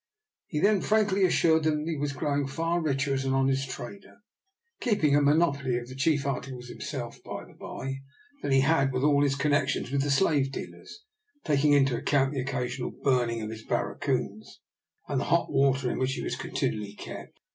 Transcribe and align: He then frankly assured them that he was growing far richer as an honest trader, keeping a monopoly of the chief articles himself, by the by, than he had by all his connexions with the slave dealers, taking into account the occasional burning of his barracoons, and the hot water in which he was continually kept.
He 0.47 0.59
then 0.59 0.81
frankly 0.81 1.23
assured 1.25 1.63
them 1.63 1.85
that 1.85 1.91
he 1.91 1.95
was 1.95 2.11
growing 2.13 2.47
far 2.47 2.81
richer 2.81 3.13
as 3.13 3.23
an 3.23 3.33
honest 3.33 3.69
trader, 3.69 4.17
keeping 4.79 5.15
a 5.15 5.21
monopoly 5.21 5.77
of 5.77 5.87
the 5.89 5.93
chief 5.95 6.25
articles 6.25 6.69
himself, 6.69 7.19
by 7.23 7.45
the 7.45 7.53
by, 7.53 7.99
than 8.41 8.51
he 8.51 8.61
had 8.61 8.91
by 8.91 8.97
all 9.01 9.21
his 9.21 9.35
connexions 9.35 9.91
with 9.91 10.01
the 10.01 10.09
slave 10.09 10.51
dealers, 10.51 11.03
taking 11.45 11.73
into 11.73 11.95
account 11.95 12.33
the 12.33 12.41
occasional 12.41 12.89
burning 12.89 13.43
of 13.43 13.51
his 13.51 13.63
barracoons, 13.63 14.61
and 15.07 15.19
the 15.19 15.25
hot 15.25 15.51
water 15.51 15.91
in 15.91 15.99
which 15.99 16.13
he 16.13 16.23
was 16.23 16.35
continually 16.35 16.95
kept. 16.95 17.39